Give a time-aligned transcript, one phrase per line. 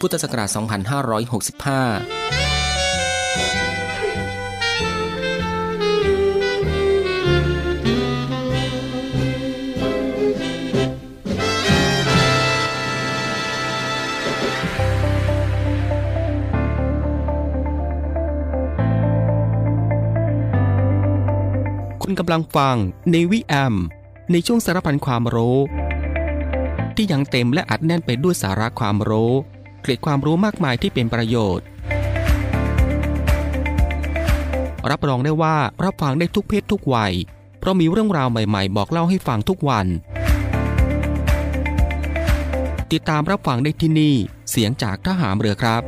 [0.00, 0.58] พุทธศักราช 2565
[22.02, 22.76] คุณกำลังฟัง
[23.10, 23.74] ในวิแอม
[24.32, 25.56] ในช่วงสารพันความรู้
[26.96, 29.32] ที่ยังเต็มและอัดแน่นไปด้วยสาระความรู้
[29.82, 31.66] เกร็ดความรู้มากมายที่เป็นประโยชน์
[34.90, 37.12] รับรองได้ว่ารับฟังได้ทุกเพศทุกวัย
[37.58, 39.86] เพราะมีเรื่องราวใหม่ๆ บอกเล่าให้ฟังทุกวัน
[42.92, 44.14] ติดตามรับฟังได้ที่นี่
[44.50, 45.82] เสียงจากทหามเรือครับ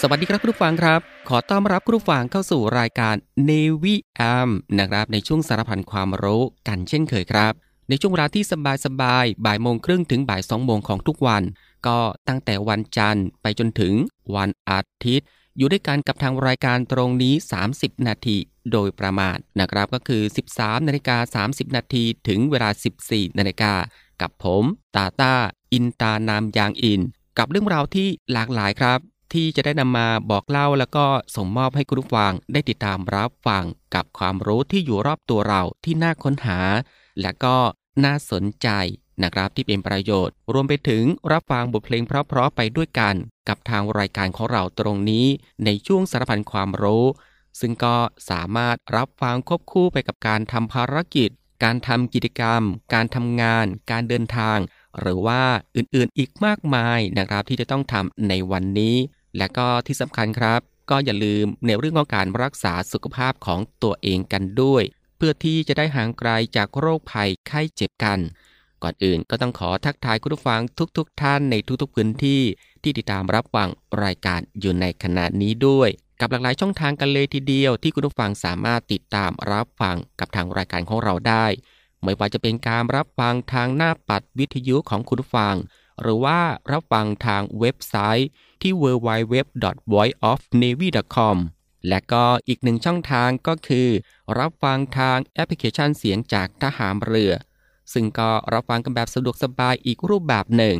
[0.00, 3.14] สวัสดีครับคุณผู้ฟังครับ ขอต้อนรับคุณผู้ฟังเข้าสู่รายการ
[3.48, 11.42] Navy AM นะครับในช่วงสารพันความรู้กันเช่นเคยครับ ในช่วงเวลาที่สบายสบายบ่ายโมงครึ่งถึงบ่ายสองโมงของทุกวัน
[11.86, 13.94] ก็ตั้งแต่วันจันทร์ไปจนถึง
[14.34, 17.34] วันอาทิตย์ อยู่ด้วยกันกับทางรายการตรงนี้
[17.70, 18.36] 30 นาที
[18.72, 20.22] โดยประมาณนะครับก็คือ
[20.54, 22.70] 13นาฬิกา30 นาทีถึงเวลา
[23.04, 23.72] 14นาฬิกา
[24.20, 24.64] กับผม
[24.96, 25.34] ตาตา
[25.72, 27.00] อินตานามยางอิน
[27.38, 28.98] กับเรื่องราวที่หลากหลายครับ
[29.32, 31.04] ที่จะได้นำมาบอกเล่าแล้วก็
[31.36, 33.64] ส่งมอบให้คุณผู้ฟังได้ติดตามรับฟัง
[33.94, 36.58] กับความรู้ที่อยู่รอบตัวเราที่น่าค้นหา
[37.20, 37.56] และก็
[38.04, 38.68] น่าสนใจ
[39.22, 43.14] นะครับที่เป็นประโยชน์ รวมไปถึงรับฟังบทเพลงเพราะๆไปด้วยกัน
[43.48, 45.26] กับทางรายการของเราตรงนี้
[45.64, 47.06] ในช่วงสารพันความรู้
[47.60, 47.96] ซึ่งก็
[48.30, 51.30] สามารถรับฟังควบคู่ไปกับการทำภารกิจ
[51.64, 52.62] การทำกิจกรรม
[52.94, 54.58] การทำงาน การเดินทาง
[55.00, 55.42] หรือว่า
[55.76, 58.96] อื่นๆอีกมากมายนะครับที่จะต้องทำในวันนี้
[59.38, 64.82] และก็ที่สำคัญครับ ก็อย่าลืมในเรื่องของการรักษาสุขภาพของตัวเองกันด้วย
[65.20, 68.18] เพื่อที่จะได้ห่างไกลจากโรคภัยไข้เจ็บกัน
[68.82, 70.60] ก่อนอื่นก็ต้องขอทักทายคุณผู้ฟัง
[70.96, 72.42] ทุกๆทท่านในทุกๆพื้นที่
[72.82, 73.68] ที่ติดตามรับฟัง
[74.04, 75.88] รายการอยู่ในขณะนี้ด้วย
[76.20, 81.46] กับหลากหลายช่องทางกันเลยทีเดียวที่คุณผู้ฟังสามารถติดตามรับฟังกับทางรายการของเราได้
[82.02, 85.54] ไม่ว่าจะเป็นการรับฟังทางหน้าปัดวิทยุของคุณผู้ฟัง
[86.00, 86.40] หรือว่า
[86.72, 88.28] รับฟังทางเว็บไซต์
[88.62, 91.36] ที่ www.voiceofnavy.com
[91.88, 93.88] และก็อีกหนึ่งช่องทางก็คือ
[94.38, 97.32] รับฟังทางแอปพลิเคชันเสียงจากทหารเรือ
[97.92, 100.76] ซึ่งก็รับฟังกันแบบสะดวกสบายอีกรูปแบบหนึ่ง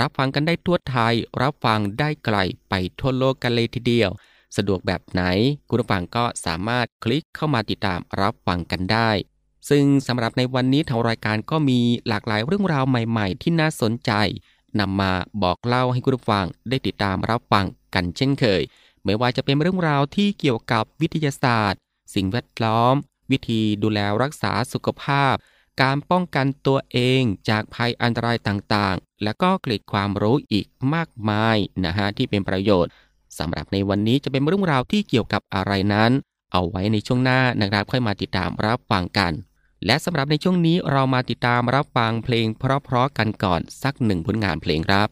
[0.00, 2.36] รับฟังกันได้ทั่วไทย รับฟังได้ไกล
[2.68, 4.10] ไปทั่วโลกกันเลยทีเดียว
[4.56, 5.22] สะดวกแบบไหน
[5.68, 9.10] คุณผู้ฟังก็สามารถคลิกเข้ามาติดตามรับฟังกันได้
[9.68, 14.12] ซึ่งสำหรับในวันนี้ทางรายการก็มีหลากหลายเรื่องราวใหม่ ๆ ที่น่าสนใจ
[14.80, 18.62] นำมาบอกเล่าให้คุณผู้ฟังได้ติดตามรับฟังกันเช่นเคย
[19.08, 21.80] ไม่ว่าจะเป็นเรื่องราวที่เกี่ยวกับวิทยาศาสตร์
[22.14, 22.94] สิ่งแวดล้อม
[23.30, 25.34] วิธีดูแลรักษาสุขภาพ
[25.82, 32.92] การป้องกันตัวเองจากภัยอันตรายต่างๆ และก็เกร็ดความรู้อีกมากมายนะฮะที่เป็นประโยชน์
[33.38, 36.10] สำหรับในวันนี้จะเป็นเรื่องราวที่เกี่ยวกับอะไรนั้น
[36.52, 39.32] เอาไว้ในช่วงหน้านะครับค่อยมาติดตามรับฟังกัน
[39.86, 45.08] และสำหรับในช่วงนี้เรามาติดตามรับฟังเพลงเพราะๆกันก่อนสักหนึ่งผลงานเพลงครับ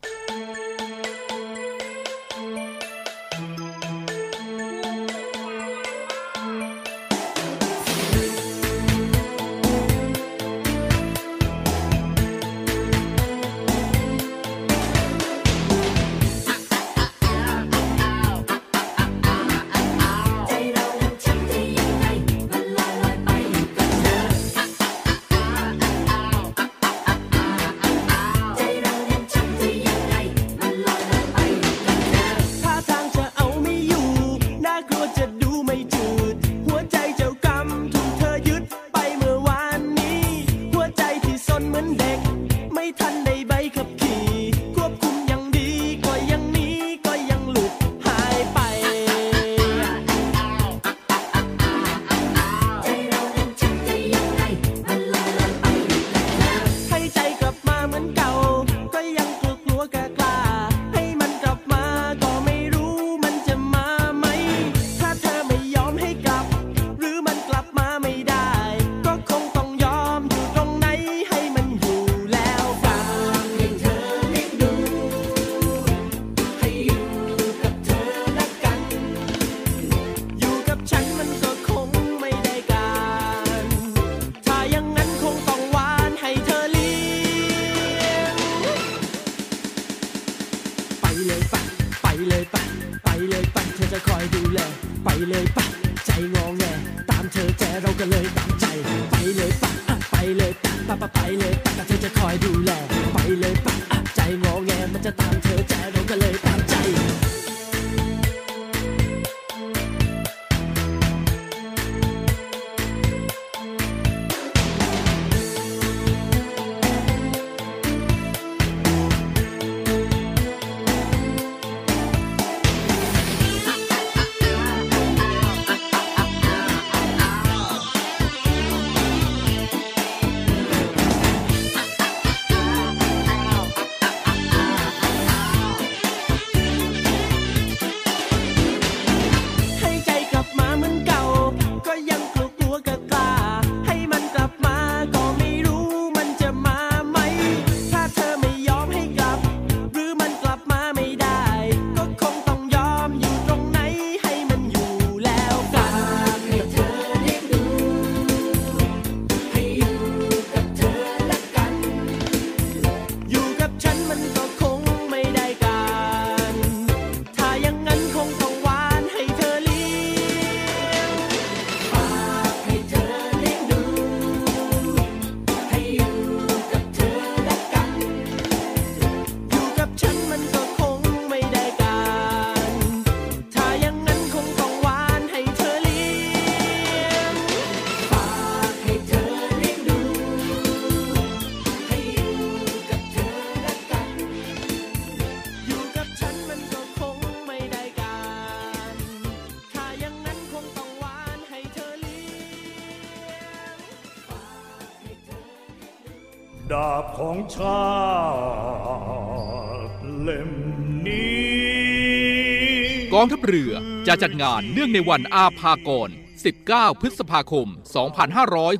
[213.27, 213.73] องทัพเรือ
[214.07, 216.11] จะจัดงานเนื่องในวันอาภากร
[216.55, 217.67] 19 พฤษภาคม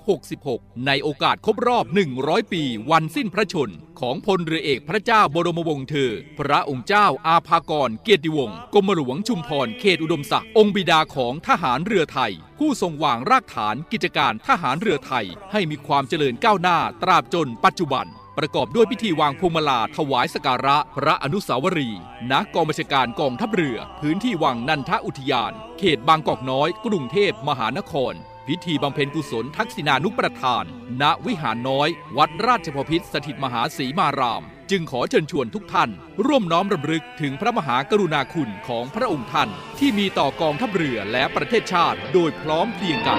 [0.07, 1.85] 2566 ในโอกาสครบรอบ
[2.19, 18.07] 100 ปีวันสิ้นพระชน ของพลเรือเอกพระเจ้าบรมวงศ์เธอ พระองค์เจ้าอาภากรเกียรติวงศ์กรมหลวงชุมพรเขตอุดมศักดิ์องค์บิดาของทหารเรือไทย ผู้ทรงวางรากฐานกิจการทหารเรือไทย ให้มีความเจริญก้าวหน้าตราบจนปัจจุบัน
[18.39, 22.01] ประกอบด้วยพิธีวางพวงมาลาถวายสการะ พระอนุสาวรีย์
[22.31, 28.15] ณกองบัญชาการกองทัพเรือ พื้นที่วังนันทอุทยาน เขตบางกอกน้อย กรุงเทพมหานคร
[28.47, 30.65] พิธีบำเพ็ญกุศลทักษิณานุประทาน
[31.03, 31.89] ณวิหารน้อย
[32.19, 35.91] วัดราชพพิษสถิตมหาศรีมาราม จึงขอเชิญชวนทุกท่าน
[36.27, 43.19] ร่วมน้อมรำลึกถึงพระมหากรุณาคุณของพระองค์ท่าน ที่มีต่อกองทัพเรือและประเทศชาติ โดยพร้อมเพรียงกัน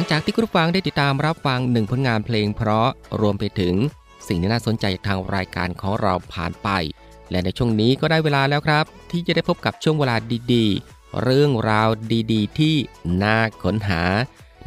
[0.00, 2.88] ลังจากที่คุณผู้ฟังได้ติดตามรับฟังหนึ่งผลงานเพลงเพราะ
[3.20, 3.74] รวมไปถึง
[4.26, 6.68] สิ่งที่น่าสนใจจากทางรายการของเราผ่านไป
[7.30, 10.16] และในช่วงนี้ก็ได้เวลาแล้วครับ ที่จะได้พบกับช่วงเวลา
[10.52, 11.88] ดีๆ เรื่องราว
[12.32, 12.74] ดีๆ ที่
[13.22, 14.02] น่าค้นหา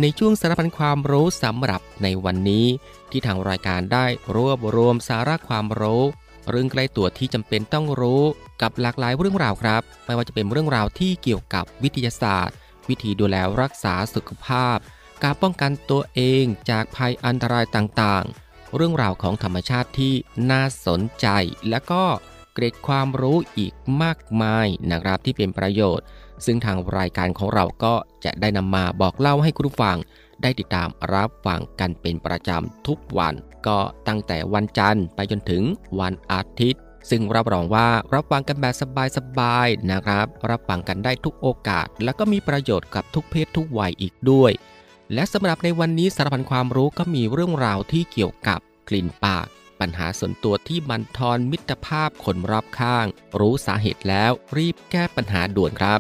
[0.02, 2.66] ในช่วงสารพันความรู้สำหรับในวันนี้
[3.12, 6.04] ที่ทางรายการได้รวบรวมสาระความรู้
[6.50, 8.24] เรื่องใกล้ตัวที่จำเป็นต้องรู้
[8.62, 12.56] กับหลากหลายเรื่องราวครับ ไม่ว่าจะเป็นเรื่องราวที่เกี่ยวกับวิทยาศาสตร์
[12.90, 14.80] วิธีดูแลรักษาสุขภาพ
[15.24, 20.13] การป้องกันตัวเองจากภัยอันตรายต่างๆ เรื่องราวของธรรมชาติที่
[20.51, 21.28] น่าสนใจ
[21.70, 22.04] และก็
[22.54, 23.74] เกร็ดความรู้อีก
[24.04, 26.06] มากมายนะครับที่เป็นประโยชน์
[26.46, 27.94] ซึ่งทางรายการของเราก็
[28.25, 29.98] จะได้นำมาบอกเล่าให้คุณผู้ฟัง
[30.42, 33.34] ได้ติดตามรับฟังกันเป็นประจำทุกวัน
[33.68, 35.63] ก็ตั้งแต่วันจันทร์ไปจนถึง
[36.00, 38.75] วันอาทิตย์ ซึ่งรับรองว่ารับฟังกันแบบ
[39.18, 44.51] สบายๆนะครับ รับฟังกันได้ทุกโอกาส และก็มีประโยชน์กับทุกเพศทุกวัยอีกด้วย
[45.13, 49.48] และสำหรับในวันนี้สารพันความรู้ก็มีเรื่องราวที่เกี่ยวกับกลิ่นปาก
[49.80, 53.06] ปัญหาส่วนตัวที่บันทอนมิตรภาพคนรอบข้าง
[53.39, 56.00] รู้สาเหตุแล้วรีบแก้ปัญหาด่วนครับ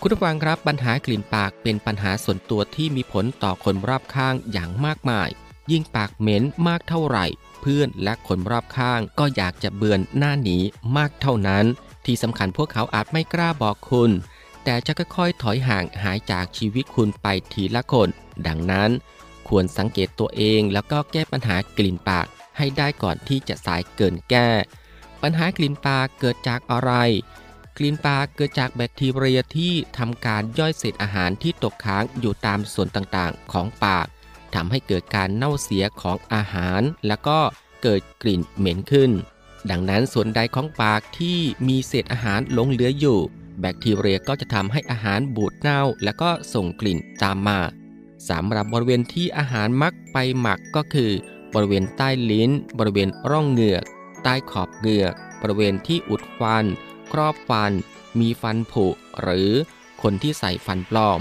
[0.00, 5.28] คุณผู้ฟังครับปัญหากลิ่นปากเป็นปัญหาส่วนตัวที่มีผลต่อคนรอบข้างอย่างมากมาย
[5.72, 7.26] ยิ่งปากเหม็นมากเท่าไหร่
[7.60, 10.58] เพื่อนและคนรอบข้าง ก็อยากจะเบือนหน้าหนี
[10.96, 11.64] มากเท่านั้น
[12.04, 14.10] ที่สำคัญพวกเขาอาจไม่กล้าบอกคุณ
[14.68, 18.08] แต่จะค่อยๆ ถอยห่างหายจากชีวิตคุณไปทีละคน
[18.46, 18.90] ดังนั้น
[19.48, 24.48] ควรสังเกตตัวเองแล้วก็แก้ปัญหากลิ่นปากให้ได้ก่อนที่จะสายเกินแก้
[25.22, 26.92] ปัญหากลิ่นปากเกิดจากอะไร
[27.78, 34.06] กลิ่นปากเกิดจากแบคทีเรียที่ทำการย่อยเศษอาหารที่ตกค้างอยู่ตามส่วนต่างๆ ของปาก
[34.54, 37.38] ทำให้เกิดการเน่าเสียของอาหาร แล้วก็
[37.82, 39.10] เกิดกลิ่นเหม็นขึ้น
[39.70, 43.20] ดังนั้นส่วนใดของปากที่มีเศษอาหารหลงเหลืออยู่
[43.60, 47.60] แบคทีเรียก็จะทำให้อาหารบูดเน่า แล้วก็ส่งกลิ่นตามมา
[48.30, 51.10] สำหรับบริเวณที่อาหารมักไปหมักก็คือ
[51.54, 53.84] บริเวณใต้ลิ้น บริเวณร่องเหงือก
[54.22, 56.64] ใต้ขอบเหงือก บริเวณที่อุดฟัน
[57.12, 57.72] ครอบฟัน
[58.20, 58.86] มีฟันผุ
[59.20, 59.50] หรือ
[60.02, 61.20] คนที่ใส่ฟันปลอม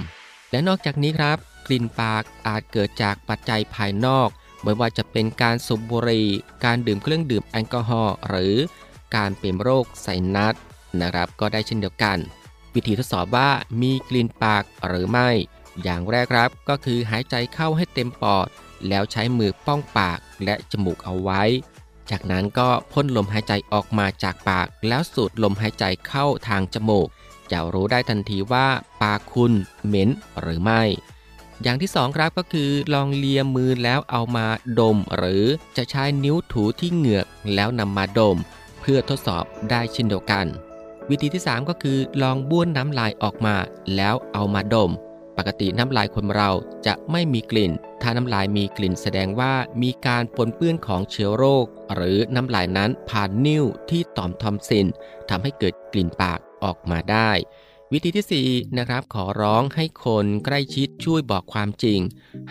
[0.51, 1.37] และนอกจากนี้ครับ
[1.67, 4.29] กลิ่นปากอาจเกิดจากปัจจัยภายนอก
[4.63, 6.27] ไม่ว่าจะเป็นการสูบบุหรี่
[6.63, 8.55] การดื่มเครื่องดื่มแอลกอฮอล์หรือ
[9.15, 10.55] การเป็นโรคไซนัส
[11.03, 12.17] นะครับก็ได้เช่นเดียวกัน
[12.73, 13.49] วิธีทดสอบว่า
[13.81, 15.29] มีกลิ่นปากหรือไม่
[15.83, 18.47] อย่างแรกครับก็คือหายใจเข้าให้เต็มปอด
[18.87, 21.43] แล้วใช้มือป้องปากและจมูกเอาไว้
[22.09, 27.07] จากนั้นก็พ่นลมหายใจออกมาจากปากแล้วสูดลมหายใจเข้าทางจมูก
[27.51, 28.67] จะรู้ได้ทันทีว่า
[29.01, 29.53] ปากคุณ
[29.85, 30.09] เหม็น
[30.41, 30.81] หรือไม่
[31.63, 34.47] อย่างที่ 2 ครับก็คือลองเลียมือแล้วเอามา
[34.79, 35.45] ดม หรือ
[35.77, 38.37] จะใช้นิ้วถูที่เหงือกแล้วนำมาดม
[38.81, 40.45] เพื่อทดสอบได้เช่นเดียวกัน
[41.09, 43.55] วิธีที่ 3 ก็คือลองบ้วนน้ำลายออกมา
[43.95, 44.91] แล้วเอามาดม
[45.37, 46.51] ปกติน้ำลายคนเรา
[46.85, 47.71] จะไม่มีกลิ่น
[48.01, 54.87] ถ้าน้ำลายมีกลิ่นแสดงว่ามีการปนเปื้อนของเชื้อโรค หรือน้ำลายนั้นผ่านนิ้วที่ต่อมทอมซิน
[55.29, 57.31] ทำให้เกิดกลิ่นปากออกมาได้
[57.91, 61.99] วิธีที่4นะครับขอร้องให้คนใกล้ชิดช่วยบอกความจริง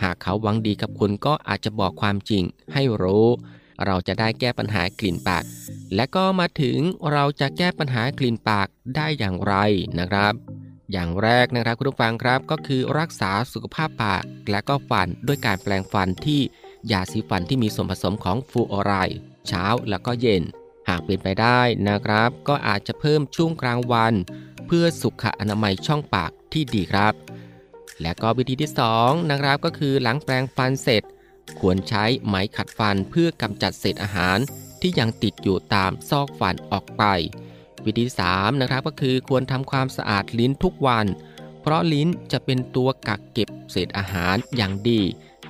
[0.02, 2.42] หากเขาหวังดีกับคุณก็อาจจะบอกความจริง
[2.72, 3.26] ให้รู้
[3.86, 5.44] เราจะได้แก้ปัญหากลิ่นปาก
[5.94, 6.78] และก็มาถึง
[7.12, 9.54] เราจะแก้ปัญหากลิ่นปากได้อย่างไร
[9.98, 10.34] นะครับ
[10.92, 16.40] อย่างแรกนะครับคุณผู้ฟังครับก็คือรักษาสุขภาพปาก และก็ฟันด้วยการแปลงฟันที่
[16.92, 20.42] ยาสีฟันที่มีส่วนผสมของฟูออไรด์เช้าแล้วก็เย็น
[20.88, 24.14] หากเป็นไปได้นะครับ ก็อาจจะเพิ่มช่วงกลางวัน
[24.66, 27.14] เพื่อสุขอนามัยช่องปากที่ดีครับ
[28.02, 31.02] และก็วิธีที่2นะครับก็คือหลังแปรงฟันเสร็จ
[31.60, 34.38] ควรใช้ไหมขัดฟันเพื่อกำจัดเศษอาหาร
[34.80, 37.02] ที่ยังติดอยู่ตามซอกฟันออกไป
[37.84, 41.06] วิธี3นะครับก็คือควรทำความสะอาดลิ้นทุกวัน
[41.60, 45.00] เพราะลิ้นจะเป็นตัวกักเก็บเศษอาหารอย่างดี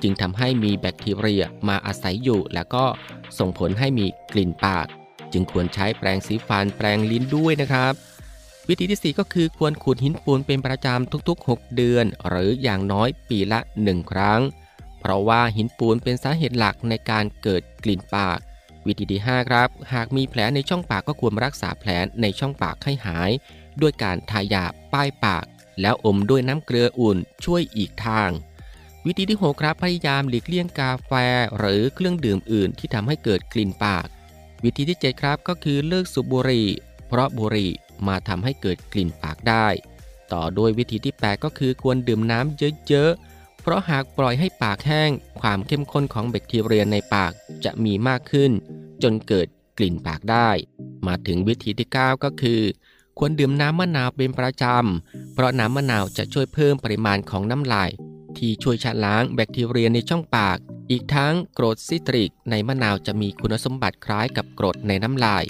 [0.01, 2.85] จึงทำให้มีแบคทีเรียมาอาศัยอยู่ แล้วก็
[3.39, 4.87] ส่งผลให้มีกลิ่นปาก
[5.33, 7.93] จึงควรใช้แปรงสีฟันแปรงลิ้นด้วยนะครับ
[8.67, 14.41] วิธีที่ 4 ก็คือควรขุดหินปูนเป็นประจำทุกๆ 6 เดือน หรืออย่างน้อยปีละ 1 ครั้ง
[15.05, 18.39] เพราะว่าหินปูนเป็นสาเหตุหลักในการเกิดกลิ่นปาก
[18.87, 21.89] วิธีที่ 5 ครับ หากมีแผลในช่องปากก็ควรรักษาแผล
[22.21, 23.31] ในช่องปากให้หาย
[23.81, 25.45] ด้วยการทายาป้ายปาก
[25.81, 28.29] แล้วอมด้วยน้ำเกลืออุ่นช่วยอีกทาง
[29.05, 31.11] วิธีที่ 6 ครับพยายามหลีกเลี่ยงกาแฟ
[31.57, 34.05] หรือเครื่องดื่มอื่นที่ทำให้เกิดกลิ่นปาก
[34.63, 36.67] วิธีที่ 7 ครับก็คือเลิกสูบบุหรี่
[37.07, 37.71] เพราะบุหรี่
[38.07, 39.67] มาทำให้เกิดกลิ่นปากได้
[40.33, 42.59] ต่อด้วยวิธีที่ 8 ก็คือควรดื่มน้ำ
[42.89, 43.34] เยอะๆ
[43.65, 47.31] เพราะหากปล่อยให้ปากแห้ง ความเข้มข้นของแบคทีเรียในปาก
[47.65, 48.51] จะมีมากขึ้น
[49.03, 50.49] จนเกิดกลิ่นปากได้
[51.07, 52.61] มาถึงวิธีที่ 9 ก็คือ
[53.17, 57.89] ควรดื่มน้ำมะนาวเป็นประจำ เพราะน้ำมะนาวจะช่วยเพิ่มปริมาณของน้ำลาย
[58.37, 60.57] ที่ช่วยชะล้างแบคทีเรียในช่องปาก
[60.91, 65.43] อีกทั้งกรดซิตริก ในมะนาวจะมีคุณสมบัติคล้ายกับกรดในน้ำลาย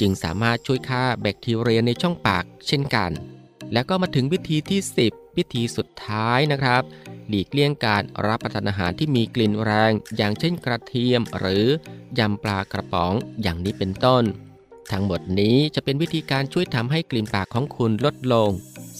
[0.00, 3.12] จึงสามารถช่วยฆ่าแบคทีเรียในช่องปาก เช่นกัน
[3.72, 6.82] แล้วก็มาถึงวิธีที่ 10 วิธีสุดท้ายนะครับ
[7.32, 11.64] หลีกเลี่ยงการรับประทานอาหารที่มีกลิ่นแรง อย่างเช่นกระเทียม หรือ
[12.18, 14.24] ยำปลากระป๋องอย่างนี้เป็นต้น
[14.92, 18.50] ทั้งหมดนี้จะเป็นวิธีการช่วยทำให้กลิ่นปากของคุณลดลง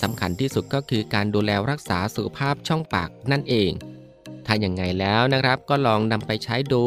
[0.03, 3.71] สำคัญที่สุดก็คือการดูแลรักษาสุขภาพช่องปากนั่นเอง
[4.47, 6.85] ถ้าอย่างไงแล้วนะครับก็ลองนำไปใช้ดู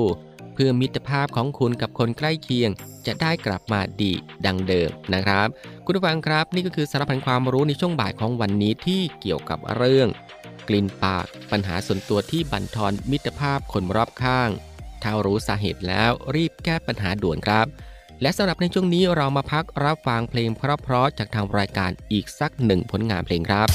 [0.54, 2.72] เพื่อมิตรภาพของคุณกับคนใกล้เคียง
[3.06, 4.14] จะได้กลับมาดี
[4.46, 5.48] ดังเดิมนะครับ
[5.86, 10.08] คุณผู้ฟังครับ นี่ก็คือสารพันความรู้ในช่วงบ่ายของวันนี้ที่เกี่ยวกับเรื่อง
[10.68, 14.50] กลิ่นปาก ปัญหาส่วนตัวที่บั่นทอนมิตรภาพคนรอบข้าง
[15.04, 17.68] ถ้ารู้สาเหตุแล้วรีบแก้ปัญหาด่วนครับ
[18.22, 23.68] และสำหรับในช่วงนี้เรามาพักรับฟังเพลงเพราะๆจากทางรายการอีกสักหนึ่งผลงานเพลงครับ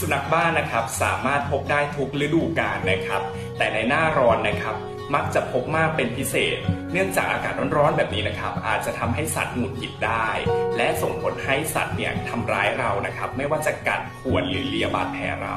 [0.00, 3.22] สุนัขบ้านะครับสามารถพบได้ทุกฤดูกาลนะครับ
[3.58, 4.76] แต่ในหน้าร้อนนะครับ
[5.14, 6.58] มักจะพบมากเป็นพิเศษ
[6.92, 10.28] เนื่องจากอากาศร้อนๆแบบนี้นะครับ อาจจะทำให้สัตว์หงุดหงิดได้
[10.76, 15.56] และส่งผลให้สัตว์เนี่ยทำร้ายเรานะครับ ไม่ว่าจะกัดข่วนหรือเลียบาดแผลเรา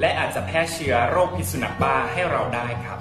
[0.00, 2.98] และอาจจะแพร่เชื้อโรคพิษสุนัขบ้าให้เราได้ครับ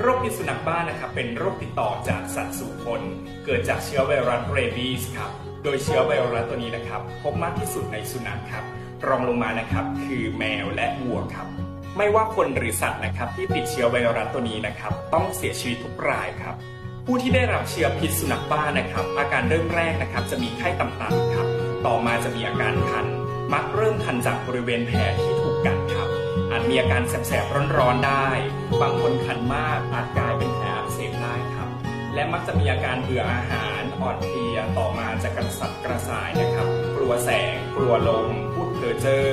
[0.00, 3.00] โรคพิษสุนัขบ้านะครับเป็นโรคติดต่อจากสัตว์สู่คน
[3.44, 5.30] เกิดจากเชื้อไวรัสเรบีสครับ
[5.64, 8.64] โดยเชื้อไวรัสตัวนี้นะครับ พบมากที่สุดในสุนัขครับ
[9.06, 11.46] รองลงมานะครับ คือแมวและวัวครับ
[11.96, 16.54] ไม่ว่าคนหรือสัตว์นะครับที่ติดเชื้อไวรัสตัวนี้นะครับ ต้องเสียชีวิตทุกรายครับ
[17.06, 21.46] ผู้ที่ได้รับเชื้อพิษสุนัขบ้านะครับ อาการเริ่มแรกนะครับ จะมีไข้ต่ำๆครับ
[21.86, 23.06] ต่อมาจะมีอาการคัน
[23.52, 26.08] มักเริ่มคันจากบริเวณแผลที่ถูกกัดครับ
[26.50, 28.28] อาจมีอาการแสบๆร้อนๆได้
[28.80, 31.68] บางคนคันมากอาจกลายเป็นแผลอักเสบได้ครับ
[32.14, 38.30] และมักจะมีอาการเบื่ออาหารอ่อนเพลียต่อมาจะกระสับกระส่ายนะครับ กลัวแสง กลัวลม
[38.78, 39.26] เพ้อเจ้อ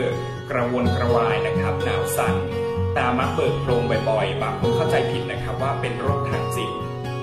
[0.50, 2.36] กระวนกระวายนะครับ หนาวสั่น
[2.98, 6.72] ตามักเบิกโพรงบ่อยๆ บางคนเข้าใจผิดนะครับว่าเป็นโรคทางจิต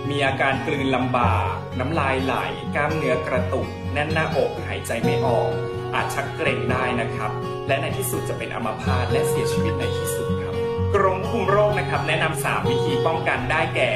[0.09, 2.35] มีอาการกลืนลำบาก น้ำลายไหล
[2.75, 5.51] กล้ามเนื้อกระตุก แน่นหน้าอกหายใจไม่ออก
[5.95, 7.31] อาจชักเกร็งได้นะครับ
[7.67, 10.55] และในที่สุดจะเป็นอัมพาตและเสียชีวิตในที่สุดครับ
[10.95, 13.93] กรมควบคุมโรคนะครับ แนะนำ3วิธีป้องกันได้แก่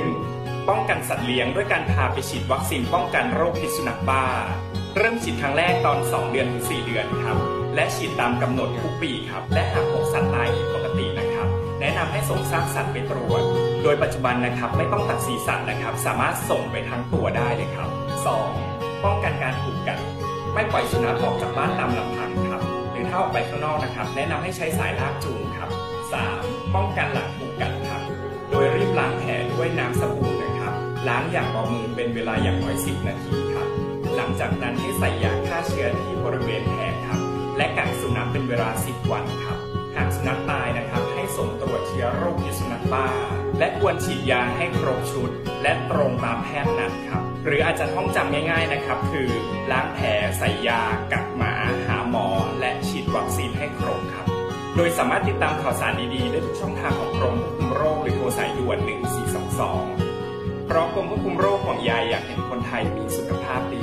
[0.00, 0.68] 1.
[0.68, 4.24] ป้องกันสัตว์เลี้ยงด้วยการพาไปฉีดวัคซีนป้องกันโรคพิษสุนัขบ้า
[4.96, 7.36] เริ่มฉีดครั้งแรกตอน 2 เดือนถึง4เดือนครับ
[7.74, 11.48] และฉีดตามกำหนดทุกปีครับ และหากพบสัตว์ตายผิดปกตินะครับ
[11.80, 13.42] แนะนำให้ส่งซากสัตว์ไปตรวจ
[13.82, 17.88] โดยปัจจุบันนะครับไม่ต้องตัดศีรษะนะครับ สามารถส่งไปทั้งตัวได้เลยครับ
[18.46, 19.04] 2.
[19.04, 19.98] ป้องกันการถูกกัด
[20.54, 25.68] ไม่ปล่อยสุนัขออกจากบ้านตามลำพังครับ หรือถ้าออกไปข้างนอกนะครับ แนะนำให้ใช้สายลากจูงครับ
[26.22, 26.74] 3.
[26.74, 28.02] ป้องกันหลังถูกกัดครับ
[28.50, 30.72] โดยรีบล้างแผลด้วยน้ำสบู่นะครับ
[31.08, 33.34] ล้างอย่างเบามือเป็นเวลาอย่างน้อย 10 นาที
[34.22, 37.20] ลังจากนั้นให้ใส่ยาฆ่าเชื้อที่บริเวณแผลครับ
[37.56, 39.58] และกักสุนัขเป็นเวลา 10 วันครับ
[39.96, 43.06] หากสุนัขตายนะครับ ให้ส่งตรวจเชื้อโรคพิษสุนัขบ้า
[43.58, 45.30] และควรฉีดยาให้ครบชุด
[45.62, 49.28] และตรงตามแพทย์นัดครับ หรืออาจจะท่องจำง่ายๆนะครับ คือ
[49.70, 50.06] ล้างแผล
[50.38, 50.82] ใส่ยา
[51.12, 51.52] กักหมา
[51.86, 52.26] หาหมอ
[52.60, 54.26] และฉีดวัคซีนให้ครบครับ
[54.76, 58.78] โดยสามารถติดตามข่าวสารดีๆได้ทุกช่องทางของกรมควบคุมโรคหรือโทรสายด่วน
[59.72, 63.82] 1422เพราะกรมควบคุมโรคห่วงใยอยากเห็นคนไทยมีสุขภาพดี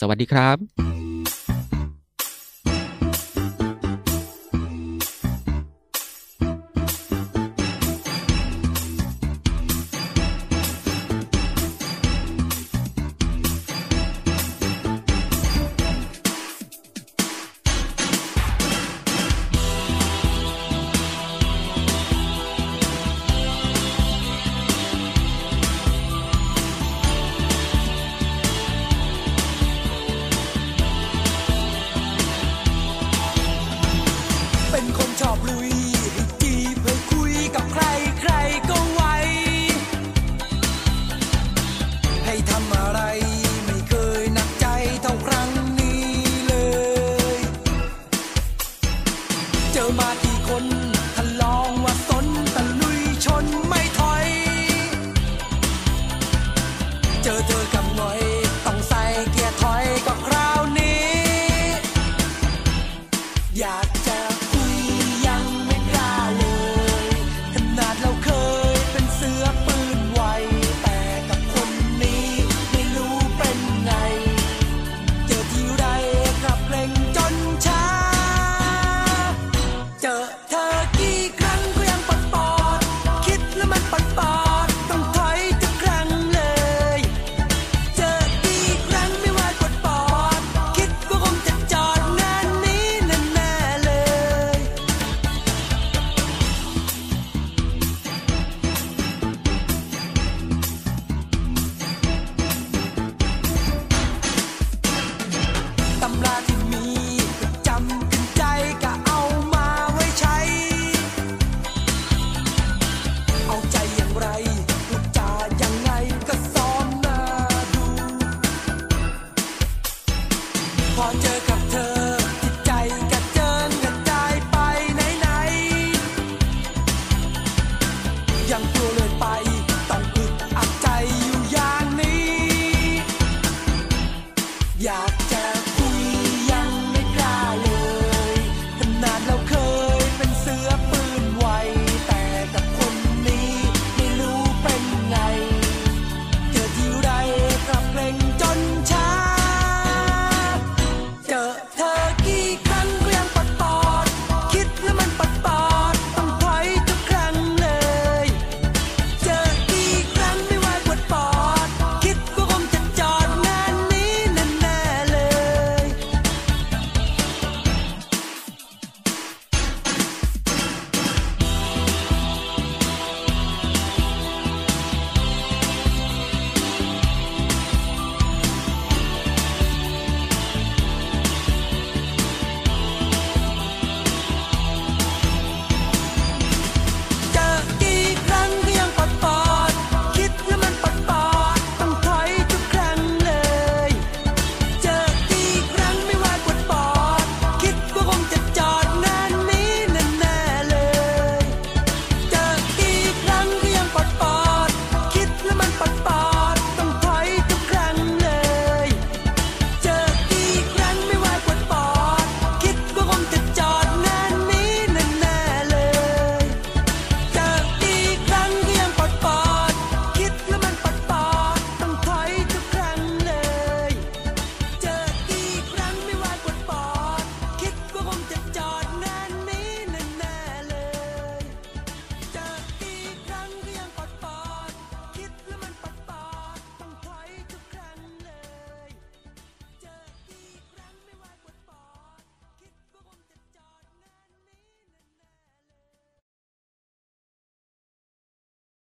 [0.00, 1.13] สวัสดีครับ